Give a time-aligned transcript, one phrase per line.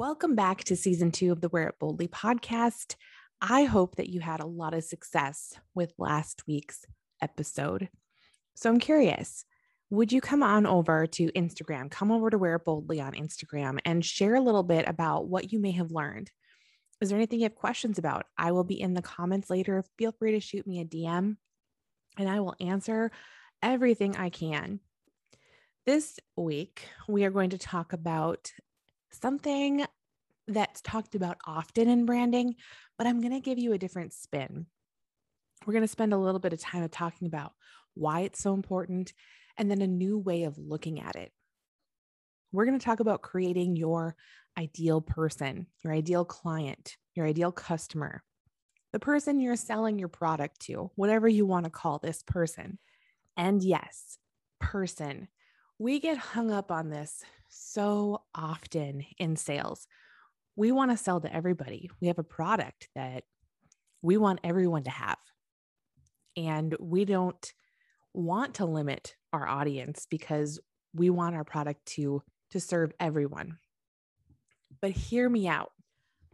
[0.00, 2.94] Welcome back to season two of the Wear It Boldly podcast.
[3.42, 6.86] I hope that you had a lot of success with last week's
[7.20, 7.90] episode.
[8.54, 9.44] So I'm curious
[9.90, 11.90] would you come on over to Instagram?
[11.90, 15.52] Come over to Wear It Boldly on Instagram and share a little bit about what
[15.52, 16.30] you may have learned.
[17.02, 18.24] Is there anything you have questions about?
[18.38, 19.84] I will be in the comments later.
[19.98, 21.36] Feel free to shoot me a DM
[22.16, 23.10] and I will answer
[23.62, 24.80] everything I can.
[25.84, 28.50] This week, we are going to talk about
[29.12, 29.84] something
[30.46, 32.56] that's talked about often in branding,
[32.98, 34.66] but I'm going to give you a different spin.
[35.66, 37.52] We're going to spend a little bit of time talking about
[37.94, 39.12] why it's so important
[39.56, 41.32] and then a new way of looking at it.
[42.52, 44.16] We're going to talk about creating your
[44.58, 48.22] ideal person, your ideal client, your ideal customer,
[48.92, 52.78] the person you're selling your product to, whatever you want to call this person.
[53.36, 54.18] And yes,
[54.58, 55.28] person.
[55.78, 59.86] We get hung up on this so often in sales.
[60.56, 61.90] We want to sell to everybody.
[62.00, 63.24] We have a product that
[64.02, 65.18] we want everyone to have.
[66.36, 67.52] And we don't
[68.14, 70.58] want to limit our audience because
[70.94, 73.58] we want our product to to serve everyone.
[74.80, 75.70] But hear me out.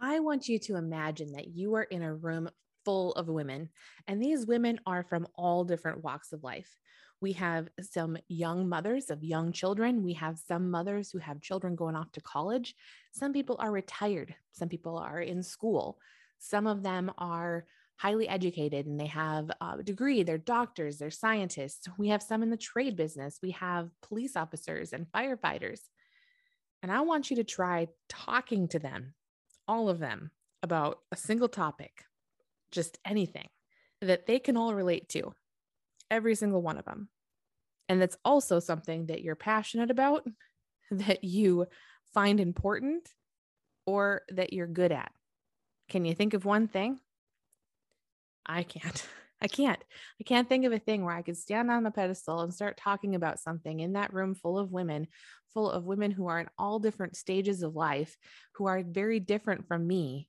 [0.00, 2.48] I want you to imagine that you are in a room
[2.84, 3.68] full of women,
[4.06, 6.78] and these women are from all different walks of life.
[7.20, 10.04] We have some young mothers of young children.
[10.04, 12.74] We have some mothers who have children going off to college.
[13.12, 14.34] Some people are retired.
[14.52, 15.98] Some people are in school.
[16.38, 20.22] Some of them are highly educated and they have a degree.
[20.22, 21.88] They're doctors, they're scientists.
[21.98, 23.40] We have some in the trade business.
[23.42, 25.80] We have police officers and firefighters.
[26.80, 29.14] And I want you to try talking to them,
[29.66, 30.30] all of them,
[30.62, 32.04] about a single topic,
[32.70, 33.48] just anything
[34.00, 35.32] that they can all relate to
[36.10, 37.08] every single one of them.
[37.88, 40.26] And that's also something that you're passionate about,
[40.90, 41.66] that you
[42.14, 43.08] find important,
[43.86, 45.10] or that you're good at.
[45.88, 47.00] Can you think of one thing?
[48.44, 49.06] I can't.
[49.40, 49.78] I can't.
[50.20, 52.76] I can't think of a thing where I could stand on the pedestal and start
[52.76, 55.06] talking about something in that room full of women,
[55.54, 58.16] full of women who are in all different stages of life,
[58.54, 60.28] who are very different from me.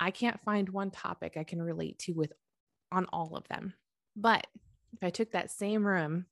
[0.00, 2.32] I can't find one topic I can relate to with
[2.90, 3.74] on all of them.
[4.16, 4.46] But
[5.00, 6.26] if I took that same room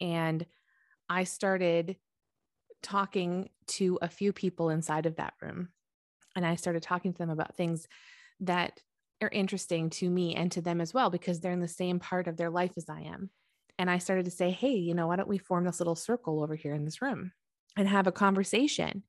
[0.00, 0.46] and
[1.08, 1.96] I started
[2.82, 5.70] talking to a few people inside of that room,
[6.36, 7.88] and I started talking to them about things
[8.40, 8.80] that
[9.20, 12.28] are interesting to me and to them as well, because they're in the same part
[12.28, 13.30] of their life as I am.
[13.78, 16.42] And I started to say, hey, you know, why don't we form this little circle
[16.42, 17.32] over here in this room
[17.76, 19.02] and have a conversation?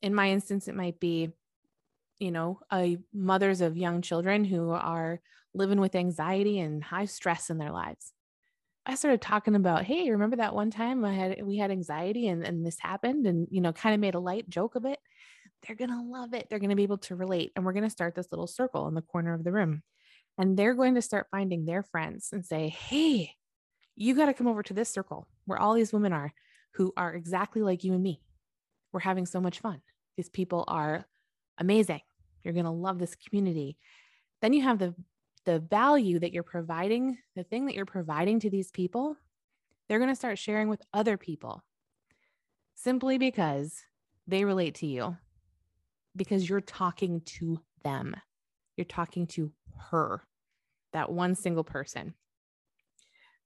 [0.00, 1.30] In my instance, it might be,
[2.18, 5.20] you know, a mothers of young children who are
[5.54, 8.12] living with anxiety and high stress in their lives.
[8.86, 12.44] I started talking about, hey, remember that one time I had we had anxiety and,
[12.44, 14.98] and this happened and you know, kind of made a light joke of it.
[15.66, 16.46] They're gonna love it.
[16.48, 17.52] They're gonna be able to relate.
[17.54, 19.82] And we're gonna start this little circle in the corner of the room.
[20.38, 23.34] And they're going to start finding their friends and say, Hey,
[23.96, 26.32] you got to come over to this circle where all these women are
[26.74, 28.22] who are exactly like you and me.
[28.92, 29.82] We're having so much fun.
[30.16, 31.04] These people are
[31.58, 32.00] amazing.
[32.42, 33.76] You're going to love this community.
[34.40, 34.94] Then you have the
[35.44, 39.16] the value that you're providing, the thing that you're providing to these people,
[39.88, 41.62] they're going to start sharing with other people
[42.74, 43.82] simply because
[44.26, 45.16] they relate to you,
[46.14, 48.14] because you're talking to them.
[48.76, 49.50] You're talking to
[49.90, 50.22] her,
[50.92, 52.12] that one single person.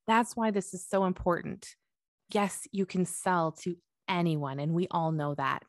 [0.06, 1.76] That's why this is so important.
[2.32, 3.76] Yes, you can sell to
[4.08, 5.62] anyone, and we all know that.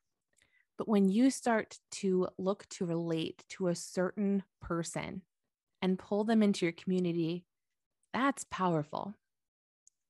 [0.77, 5.21] But when you start to look to relate to a certain person,
[5.83, 7.43] and pull them into your community,
[8.13, 9.13] that's powerful.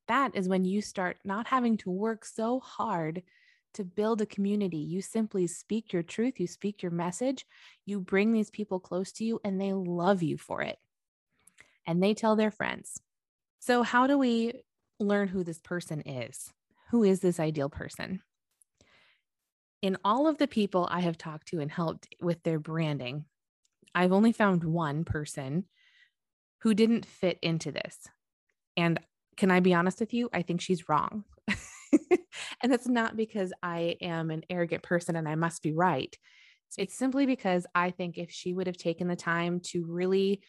[0.07, 3.23] That is when you start not having to work so hard
[3.73, 4.77] to build a community.
[4.77, 7.47] You simply speak your truth, you speak your message,
[7.87, 10.77] you bring these people close to you, and they love you for it.
[11.87, 13.01] And they tell their friends.
[13.59, 14.53] So, how do we
[14.99, 16.53] learn who this person is?
[16.91, 18.21] Who is this ideal person?
[19.83, 23.25] In all of the people I have talked to and helped with their branding,
[23.93, 25.65] I've only found one person
[26.61, 27.97] who didn't fit into this.
[28.77, 28.97] And
[29.35, 30.29] can I be honest with you?
[30.31, 31.25] I think she's wrong.
[31.49, 36.17] and that's not because I am an arrogant person and I must be right.
[36.77, 40.41] It's simply because I think if she would have taken the time to really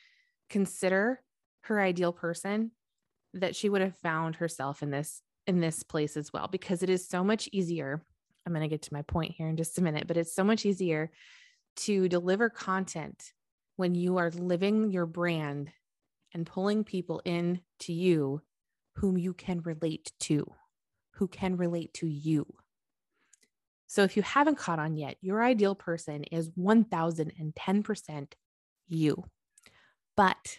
[0.48, 1.20] consider
[1.62, 2.70] her ideal person,
[3.32, 6.88] that she would have found herself in this in this place as well because it
[6.88, 8.00] is so much easier.
[8.46, 10.44] I'm going to get to my point here in just a minute, but it's so
[10.44, 11.11] much easier
[11.76, 13.32] to deliver content
[13.76, 15.70] when you are living your brand
[16.32, 18.43] and pulling people in to you
[18.96, 20.52] whom you can relate to,
[21.14, 22.46] who can relate to you.
[23.87, 28.32] So if you haven't caught on yet, your ideal person is 1010%
[28.88, 29.25] you,
[30.17, 30.58] but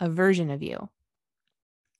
[0.00, 0.88] a version of you,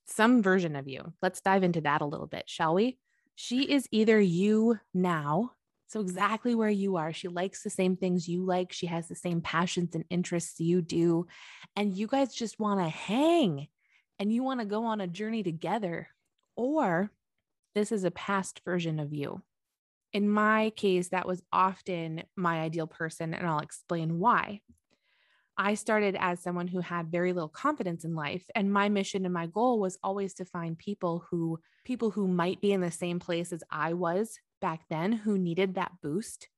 [0.05, 1.13] some version of you.
[1.21, 2.97] Let's dive into that a little bit, shall we?
[3.35, 5.51] She is either you now,
[5.87, 7.13] so exactly where you are.
[7.13, 10.81] She likes the same things you like, she has the same passions and interests you
[10.81, 11.27] do,
[11.75, 13.67] and you guys just want to hang
[14.17, 16.07] and you want to go on a journey together.
[16.55, 17.11] Or
[17.73, 19.41] this is a past version of you.
[20.13, 24.61] In my case, that was often my ideal person, and I'll explain why.
[25.57, 29.33] I started as someone who had very little confidence in life and my mission and
[29.33, 33.19] my goal was always to find people who people who might be in the same
[33.19, 36.49] place as I was back then who needed that boost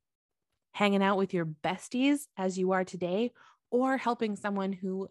[0.73, 3.31] hanging out with your besties as you are today,
[3.69, 5.07] or helping someone who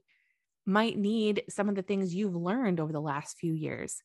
[0.66, 4.02] might need some of the things you've learned over the last few years.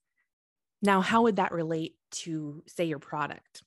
[0.81, 3.63] Now, how would that relate to, say, your product?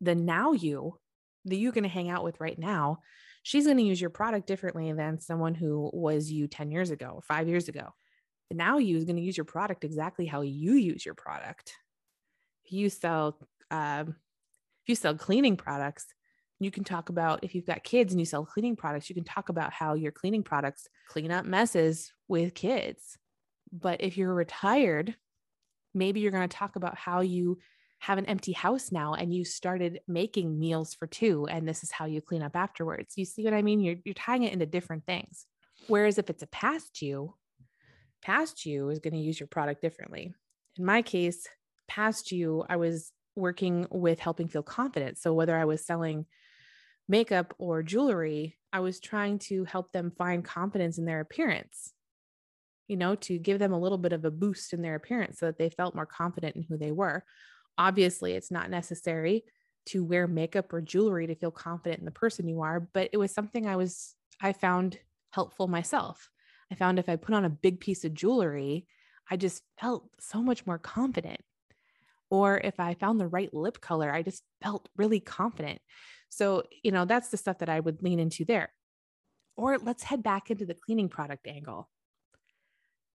[0.00, 0.98] The now you,
[1.44, 2.98] the you going to hang out with right now,
[3.44, 7.12] she's going to use your product differently than someone who was you 10 years ago
[7.14, 7.94] or five years ago
[8.50, 11.74] now you is going to use your product exactly how you use your product.
[12.64, 13.38] If you sell,
[13.70, 14.16] um,
[14.82, 16.06] if you sell cleaning products,
[16.58, 19.24] you can talk about if you've got kids and you sell cleaning products, you can
[19.24, 23.16] talk about how your cleaning products clean up messes with kids.
[23.72, 25.14] But if you're retired,
[25.94, 27.58] maybe you're going to talk about how you
[28.00, 31.90] have an empty house now and you started making meals for two and this is
[31.90, 33.14] how you clean up afterwards.
[33.16, 33.80] You see what I mean?
[33.80, 35.46] You're, you're tying it into different things.
[35.86, 37.34] Whereas if it's a past you,
[38.22, 40.34] past you is going to use your product differently.
[40.78, 41.46] In my case,
[41.88, 45.18] past you, I was working with helping feel confident.
[45.18, 46.26] So whether I was selling
[47.08, 51.92] makeup or jewelry, I was trying to help them find confidence in their appearance,
[52.86, 55.46] you know, to give them a little bit of a boost in their appearance so
[55.46, 57.24] that they felt more confident in who they were.
[57.78, 59.44] Obviously, it's not necessary
[59.86, 63.16] to wear makeup or jewelry to feel confident in the person you are, but it
[63.16, 64.98] was something I was, I found
[65.32, 66.28] helpful myself.
[66.70, 68.86] I found if I put on a big piece of jewelry,
[69.30, 71.40] I just felt so much more confident.
[72.30, 75.80] Or if I found the right lip color, I just felt really confident.
[76.28, 78.72] So, you know, that's the stuff that I would lean into there.
[79.56, 81.88] Or let's head back into the cleaning product angle.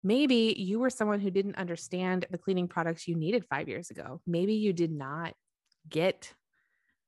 [0.03, 4.21] Maybe you were someone who didn't understand the cleaning products you needed five years ago.
[4.25, 5.33] Maybe you did not
[5.87, 6.33] get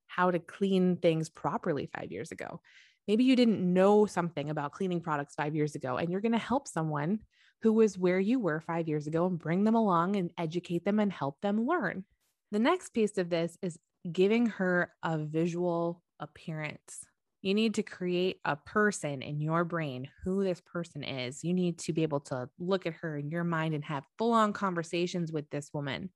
[0.07, 2.62] how to clean things properly five years ago.
[3.07, 6.38] Maybe you didn't know something about cleaning products five years ago, and you're going to
[6.38, 7.19] help someone
[7.62, 11.00] who was where you were five years ago and bring them along and educate them
[11.00, 12.03] and help them learn.
[12.51, 13.79] The next piece of this is
[14.12, 17.05] giving her a visual appearance.
[17.41, 21.43] You need to create a person in your brain, who this person is.
[21.43, 24.33] You need to be able to look at her in your mind and have full
[24.33, 26.10] on conversations with this woman.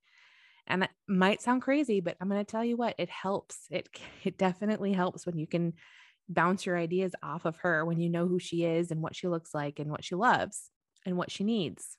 [0.67, 3.67] And that might sound crazy, but I'm going to tell you what, it helps.
[3.71, 3.89] It,
[4.23, 5.73] it definitely helps when you can
[6.29, 9.27] bounce your ideas off of her when you know who she is and what she
[9.27, 10.69] looks like and what she loves
[11.05, 11.97] and what she needs.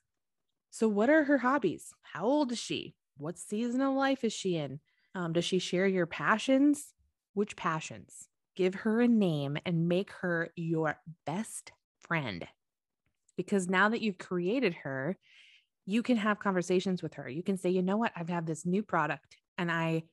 [0.71, 1.91] So, what are her hobbies?
[2.01, 2.95] How old is she?
[3.17, 4.79] What season of life is she in?
[5.15, 6.93] Um, does she share your passions?
[7.33, 8.27] Which passions?
[8.55, 12.45] Give her a name and make her your best friend.
[13.35, 15.17] Because now that you've created her,
[15.85, 17.27] you can have conversations with her.
[17.27, 18.11] You can say, you know what?
[18.15, 20.03] I've had this new product and I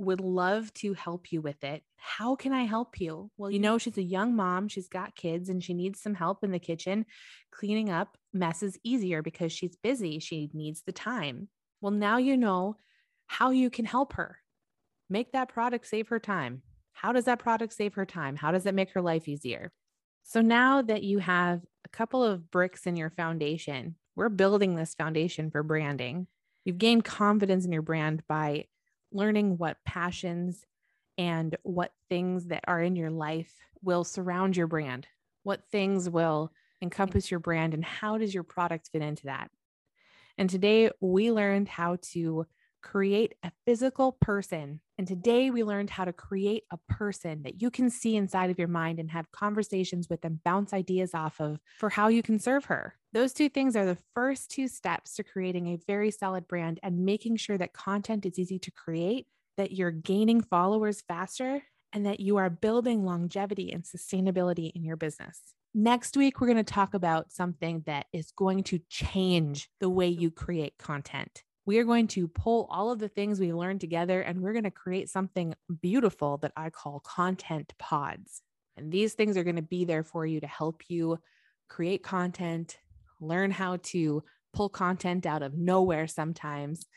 [0.00, 1.82] would love to help you with it.
[1.96, 3.30] How can I help you?
[3.36, 6.42] Well, you know, she's a young mom, she's got kids, and she needs some help
[6.42, 7.04] in the kitchen.
[7.52, 10.18] Cleaning up messes easier because she's busy.
[10.18, 11.48] She needs the time.
[11.80, 12.76] Well, now you know
[13.26, 14.38] how you can help her.
[15.08, 16.62] Make that product save her time.
[16.92, 18.36] How does that product save her time?
[18.36, 19.70] How does it make her life easier?
[20.22, 24.94] So now that you have a couple of bricks in your foundation, we're building this
[24.94, 26.26] foundation for branding.
[26.64, 28.66] You've gained confidence in your brand by
[29.12, 30.64] learning what passions
[31.18, 33.52] and what things that are in your life
[33.82, 35.06] will surround your brand,
[35.42, 36.52] what things will
[36.82, 39.50] encompass your brand, and how does your product fit into that.
[40.38, 42.46] And today we learned how to
[42.82, 44.80] create a physical person.
[45.00, 48.58] And today we learned how to create a person that you can see inside of
[48.58, 52.38] your mind and have conversations with and bounce ideas off of for how you can
[52.38, 52.96] serve her.
[53.14, 57.06] Those two things are the first two steps to creating a very solid brand and
[57.06, 59.26] making sure that content is easy to create,
[59.56, 61.62] that you're gaining followers faster,
[61.94, 65.40] and that you are building longevity and sustainability in your business.
[65.72, 70.08] Next week, we're going to talk about something that is going to change the way
[70.08, 71.42] you create content.
[71.70, 74.64] We are going to pull all of the things we learned together and we're going
[74.64, 78.42] to create something beautiful that I call content pods.
[78.76, 81.20] And these things are going to be there for you to help you
[81.68, 82.76] create content,
[83.20, 86.88] learn how to pull content out of nowhere sometimes,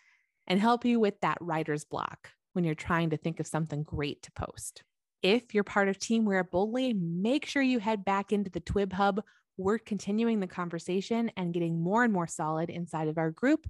[0.48, 4.24] and help you with that writer's block when you're trying to think of something great
[4.24, 4.82] to post.
[5.22, 8.94] If you're part of Team Wear Boldly, make sure you head back into the Twib
[8.94, 9.22] Hub.
[9.56, 13.68] We're continuing the conversation and getting more and more solid inside of our group.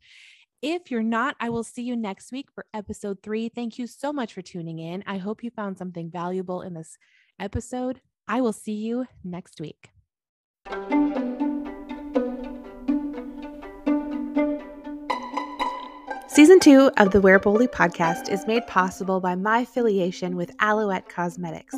[0.63, 3.49] If you're not, I will see you next week for episode three.
[3.49, 5.03] Thank you so much for tuning in.
[5.05, 6.97] I hope you found something valuable in this
[7.37, 7.99] episode.
[8.29, 9.89] I will see you next week.
[16.33, 21.07] Season two of the Wear Boldly podcast is made possible by my affiliation with Aloette
[21.07, 21.75] Cosmetics.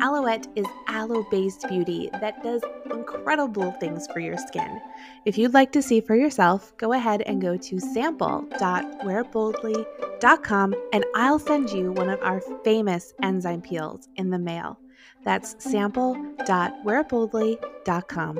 [0.00, 4.80] Aloette is aloe based beauty that does incredible things for your skin.
[5.24, 11.38] If you'd like to see for yourself, go ahead and go to sample.wearboldly.com and I'll
[11.38, 14.80] send you one of our famous enzyme peels in the mail.
[15.24, 18.38] That's sample.wearboldly.com.